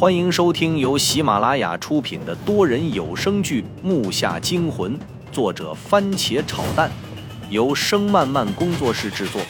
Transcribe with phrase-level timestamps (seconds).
[0.00, 4.98] 欢迎收听由喜马拉雅出品的多人有声剧《木下惊魂》，
[5.30, 6.90] 作者番茄炒蛋，
[7.50, 9.42] 由声漫漫工作室制作。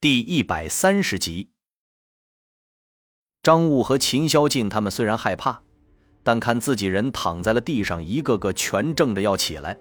[0.00, 1.50] 第一百三十集，
[3.42, 5.62] 张悟和秦霄静他们虽然害怕，
[6.22, 9.78] 但看自己人躺在了地上，一个个全正着要起来。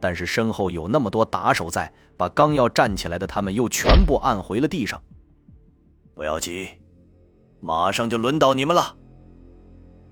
[0.00, 5.00] 但是身后有那么多打手在，把刚要站起来的他们又全部按回了地上。
[6.14, 6.68] 不要急，
[7.60, 8.96] 马上就轮到你们了。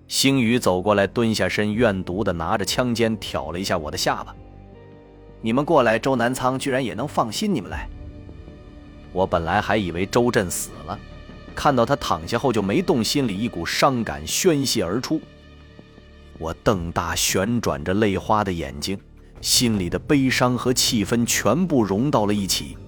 [0.09, 4.35] 星宇走过来，蹲下身，怨毒的拿着枪尖挑了一下我的下巴。
[5.41, 7.89] 你们过来，周南仓居然也能放心你们来。
[9.13, 10.99] 我本来还以为周震死了，
[11.55, 15.21] 看到他躺下后就没动，心里一股伤感宣泄而出。
[16.39, 18.99] 我瞪大旋转着泪花的眼睛。
[19.43, 22.79] 心里的悲伤和气氛全部融到了一起，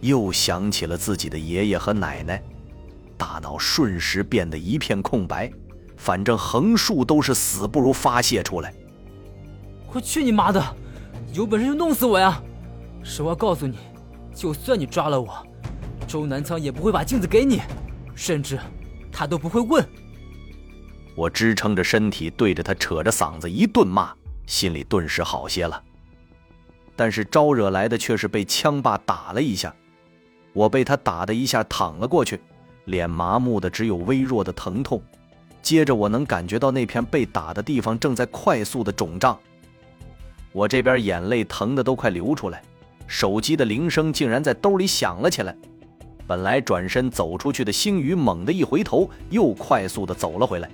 [0.00, 2.42] 又想起了自己的爷爷和奶奶，
[3.18, 5.52] 大脑瞬时变得一片空白。
[5.96, 8.72] 反正横竖都是死，不如发泄出来。
[9.92, 10.76] 我去你妈的！
[11.32, 12.42] 有本事就弄死我呀！
[13.02, 13.76] 实话告诉你，
[14.34, 15.46] 就算你抓了我，
[16.06, 17.60] 周南仓也不会把镜子给你，
[18.14, 18.58] 甚至
[19.10, 19.84] 他都不会问。
[21.16, 24.12] 我支撑着身体，对着他扯着嗓子一顿骂。
[24.52, 25.82] 心里顿时好些了，
[26.94, 29.74] 但是招惹来的却是被枪霸打了一下，
[30.52, 32.38] 我被他打的一下躺了过去，
[32.84, 35.02] 脸麻木的只有微弱的疼痛，
[35.62, 39.40] 接着我能感觉到那片被打的地方正在快速的肿胀，
[40.52, 42.62] 我这边眼泪疼的都快流出来，
[43.06, 45.56] 手机的铃声竟然在兜里响了起来，
[46.26, 50.70] 本来转身走出去的星宇猛地一回头，又快速的走了回来。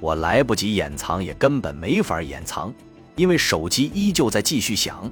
[0.00, 2.72] 我来不及掩藏，也根本没法掩藏，
[3.16, 5.10] 因为手机依旧在继续响。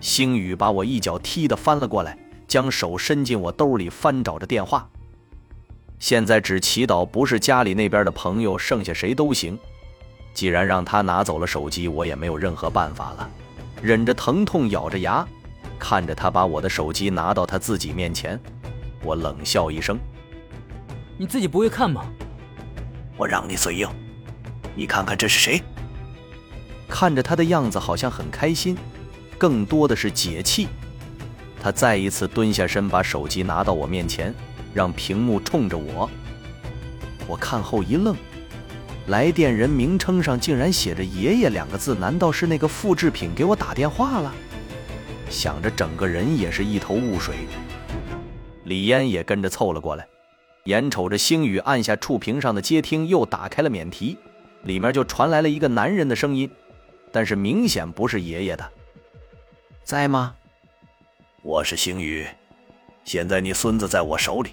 [0.00, 2.18] 星宇把我一脚踢得翻了过来，
[2.48, 4.88] 将手伸进我兜里翻找着电话。
[5.98, 9.58] 现在只祈祷不是家里那边的朋友，剩下谁都行。
[10.32, 13.30] 既然让他拿走了手机，我也没有任何办法了。
[13.82, 15.26] 忍着疼痛，咬着牙，
[15.78, 18.40] 看着他把我的手机拿到他自己面前，
[19.04, 19.98] 我冷笑一声
[21.18, 22.04] ：“你自己不会看吗？”
[23.20, 23.86] 我让你嘴硬，
[24.74, 25.62] 你看看这是谁？
[26.88, 28.74] 看着他的样子好像很开心，
[29.36, 30.68] 更多的是解气。
[31.62, 34.34] 他再一次蹲下身，把手机拿到我面前，
[34.72, 36.08] 让屏幕冲着我。
[37.26, 38.16] 我看后一愣，
[39.08, 44.32] 来电人名称上竟然写着“爷爷”两个字，难道是那个复制品给我打电话了？
[45.28, 47.34] 想着，整个人也是一头雾水。
[48.64, 50.06] 李嫣也跟着凑了过来。
[50.64, 54.18] 眼瞅着星宇按下触屏上的接听，又打开了免提，
[54.64, 56.50] 里面就传来了一个男人的声音，
[57.10, 58.70] 但是明显不是爷爷的。
[59.82, 60.34] 在吗？
[61.42, 62.26] 我是星宇，
[63.04, 64.50] 现在你孙子在我手里，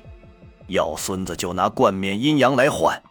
[0.67, 3.01] 要孙子就拿冠冕阴阳来换。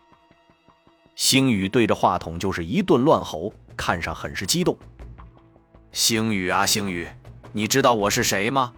[1.15, 4.77] 星宇对着话筒就是一顿乱吼，看上很是激动。
[5.93, 7.07] 星宇啊，星宇，
[7.53, 8.73] 你知道我是谁吗？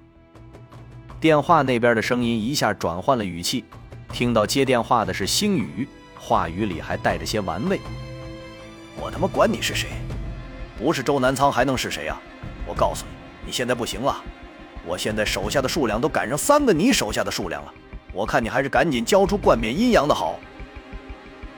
[1.21, 3.65] 电话那边的声音一下转换了语气。
[4.13, 5.87] 听到接电话的是星宇，
[6.19, 7.81] 话语里还带着些玩味。
[9.01, 9.89] 我他妈管你是谁，
[10.79, 12.21] 不是周南仓还能是谁啊？
[12.67, 14.17] 我告诉你，你现在不行了，
[14.85, 17.73] 我现在手下的数量都赶上三个你手下的数量了，
[18.13, 20.39] 我看你还是赶紧交出冠冕阴阳的好。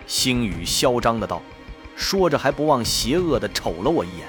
[0.07, 1.41] 星宇嚣张的道，
[1.97, 4.27] 说着还不忘邪恶的瞅了我一眼。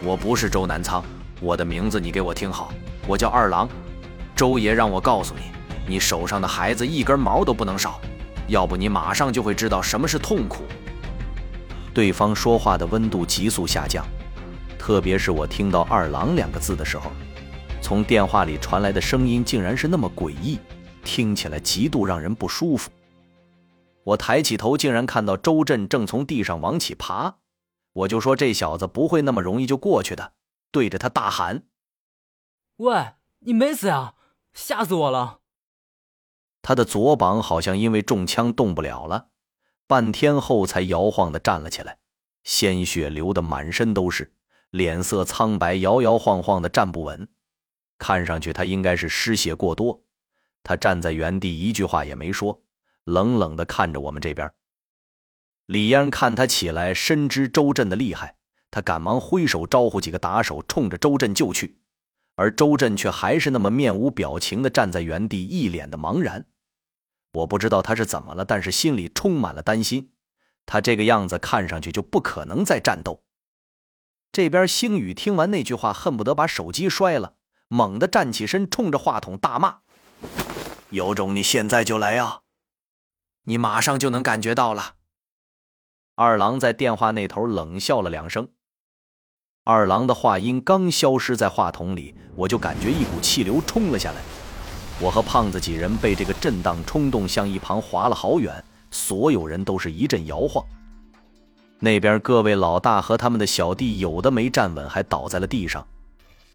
[0.00, 1.04] 我不是周南仓，
[1.40, 2.72] 我的名字你给我听好，
[3.06, 3.68] 我叫二郎，
[4.34, 5.42] 周爷让我告诉你。
[5.86, 8.00] 你手上的孩子一根毛都不能少，
[8.48, 10.64] 要不你马上就会知道什么是痛苦。
[11.92, 14.06] 对方说话的温度急速下降，
[14.78, 17.10] 特别是我听到“二郎”两个字的时候，
[17.82, 20.58] 从电话里传来的声音竟然是那么诡异，
[21.04, 22.90] 听起来极度让人不舒服。
[24.04, 27.36] 我抬起头，竟然看到周震正从地上往起爬，
[27.92, 30.32] 我就说这小子不会那么容易就过去的，
[30.70, 31.64] 对着他大喊
[32.78, 34.14] ：“喂，你没死啊？
[34.54, 35.40] 吓死我了！”
[36.62, 39.28] 他的左膀好像因为中枪动不了了，
[39.88, 41.98] 半天后才摇晃的站了起来，
[42.44, 44.32] 鲜血流得满身都是，
[44.70, 47.28] 脸色苍白，摇摇晃晃的站不稳，
[47.98, 50.04] 看上去他应该是失血过多。
[50.62, 52.62] 他站在原地一句话也没说，
[53.04, 54.48] 冷冷的看着我们这边。
[55.66, 58.36] 李嫣看他起来，深知周震的厉害，
[58.70, 61.80] 他赶忙挥手招呼几个打手，冲着周震就去，
[62.36, 66.46] 而周震却还是那么面无表情的站在原地，一脸的茫然。
[67.32, 70.12] 我不知道他是怎么了，但是心里充满了担心。
[70.66, 73.22] 他这个样子看上去就不可能再战斗。
[74.30, 77.34] 这边星宇听完那句话，恨不得把手机摔了，
[77.68, 79.80] 猛地站起身，冲着话筒大骂
[80.90, 82.40] ：“有种你现在就来啊！
[83.44, 84.94] 你马上就能感觉到了。”
[86.14, 88.48] 二郎在电话那头冷笑了两声。
[89.64, 94.20] 二郎的话音刚消失在话筒里，我就感觉一股气流冲了下来。
[95.02, 98.62] 我和胖子几人被这个震荡冲动向一旁滑了好远，
[98.92, 100.64] 所有人都是一阵摇晃。
[101.80, 105.84] 那边各位老大和他们的小弟有的没站稳，还倒在了地上。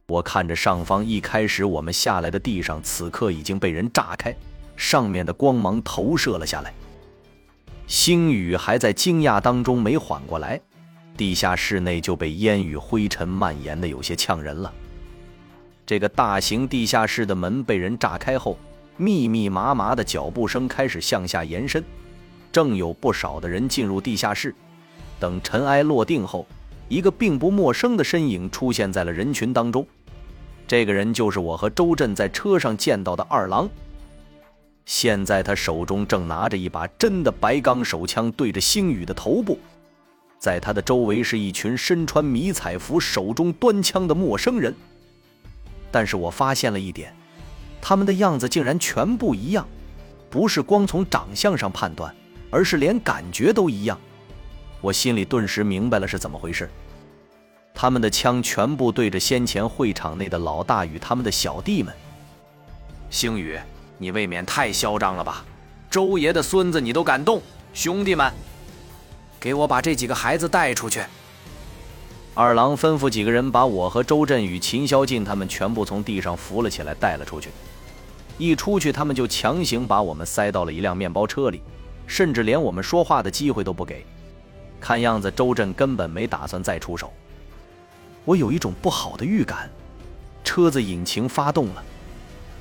[0.07, 4.33] 我看着上方一开始我们下来的地上，此刻已经被人炸开，
[4.77, 6.73] 上面的光芒投射了下来。
[7.85, 10.57] 星宇还在惊讶当中没缓过来，
[11.17, 14.73] 地下室内就被烟雨灰尘蔓延的有些呛人了。
[15.87, 18.59] 这个大型地下室的门被人炸开后，
[18.97, 21.81] 密密麻麻的脚步声开始向下延伸，
[22.51, 24.53] 正有不少的人进入地下室。
[25.17, 26.45] 等尘埃落定后，
[26.89, 29.87] 一个并不陌生的身影出现在了人群当中。
[30.67, 33.69] 这个人就是我和周震在车上见到的二郎。
[34.83, 39.57] 现在他手中正拿着一把真的白钢手枪，对着星宇的头部。
[40.37, 44.75] 在他的周围是一群身穿迷彩服、手中端枪的陌生人。
[45.97, 47.11] 但是我发现了一点，
[47.81, 49.67] 他们的样子竟然全部一样，
[50.29, 52.15] 不是光从长相上判断，
[52.51, 53.99] 而是连感觉都一样。
[54.79, 56.69] 我心里顿时明白了是怎么回事。
[57.73, 61.91] 他们的枪全部对着先前会场内的老大与他们的小弟们。
[63.09, 63.59] 星宇。
[63.97, 65.43] 你未免太嚣张了吧！
[65.89, 67.41] 周爷的孙子你都敢动，
[67.73, 68.31] 兄弟们，
[69.39, 71.01] 给我把这几个孩子带出去。
[72.37, 77.49] 二郎吩咐几个人把我和周震与秦霄进他们全部从地上扶了起来，带了出去。
[78.37, 81.63] 一出去，他们就强行把我们塞到了一辆面包车里，
[82.05, 84.05] 甚至连我们说话的机会都不给。
[84.79, 87.11] 看样子周震根本没打算再出手。
[88.23, 89.67] 我有一种不好的预感，
[90.43, 91.83] 车子引擎发动了。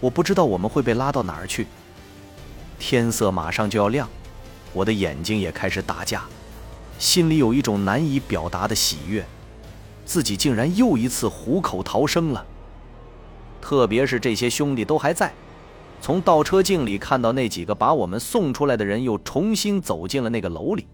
[0.00, 1.66] 我不知道我们会被拉到哪儿去。
[2.78, 4.08] 天色马上就要亮，
[4.72, 6.24] 我的眼睛也开始打架，
[6.98, 9.22] 心里有一种难以表达的喜悦，
[10.06, 12.46] 自己竟然又一次虎口逃生了。
[13.60, 15.34] 特别是这些兄弟都还在，
[16.00, 20.86] 从倒车镜里看到那几个把我们送出来的人又重新走进了那个楼里，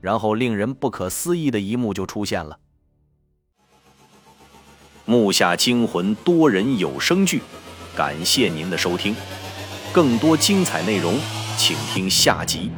[0.00, 2.58] 然后令人不可思议的一幕就出现了。
[5.04, 7.40] 木下惊魂多人有声剧。
[7.96, 9.14] 感谢您的收听，
[9.92, 11.18] 更多精彩内容，
[11.56, 12.70] 请听下集。